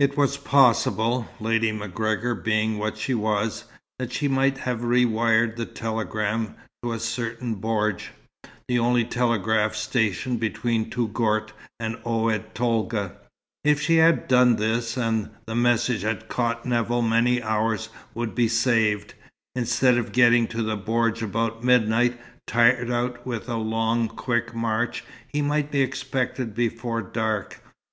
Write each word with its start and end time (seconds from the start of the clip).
It 0.00 0.16
was 0.16 0.36
possible, 0.38 1.28
Lady 1.38 1.70
MacGregor 1.70 2.34
being 2.34 2.78
what 2.78 2.98
she 2.98 3.14
was, 3.14 3.62
that 4.00 4.12
she 4.12 4.26
might 4.26 4.58
have 4.58 4.80
rewired 4.80 5.54
the 5.54 5.66
telegram 5.66 6.56
to 6.82 6.92
a 6.92 6.98
certain 6.98 7.54
bordj, 7.60 8.08
the 8.66 8.80
only 8.80 9.04
telegraph 9.04 9.76
station 9.76 10.36
between 10.36 10.90
Touggourt 10.90 11.52
and 11.78 11.94
Oued 12.04 12.56
Tolga. 12.56 13.18
If 13.62 13.80
she 13.80 13.98
had 13.98 14.26
done 14.26 14.56
this, 14.56 14.96
and 14.96 15.30
the 15.46 15.54
message 15.54 16.02
had 16.02 16.26
caught 16.26 16.66
Nevill, 16.66 17.02
many 17.02 17.40
hours 17.40 17.88
would 18.14 18.34
be 18.34 18.48
saved. 18.48 19.14
Instead 19.54 19.96
of 19.96 20.10
getting 20.10 20.48
to 20.48 20.62
the 20.64 20.76
bordj 20.76 21.22
about 21.22 21.62
midnight, 21.62 22.20
tired 22.48 22.90
out 22.90 23.24
with 23.24 23.48
a 23.48 23.54
long, 23.54 24.08
quick 24.08 24.52
march, 24.52 25.04
he 25.32 25.40
might 25.40 25.70
be 25.70 25.82
expected 25.82 26.52
before 26.52 27.00
dark. 27.00 27.60